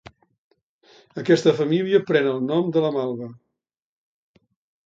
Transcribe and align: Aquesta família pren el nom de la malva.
Aquesta 1.23 1.53
família 1.59 2.01
pren 2.09 2.31
el 2.31 2.41
nom 2.47 2.75
de 2.79 2.83
la 2.87 2.93
malva. 2.99 3.29